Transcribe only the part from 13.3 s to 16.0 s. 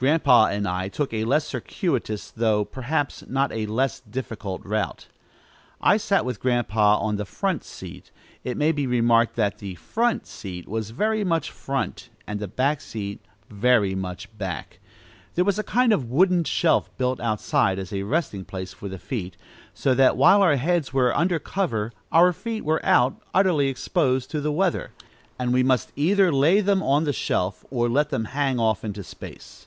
very much back there was a kind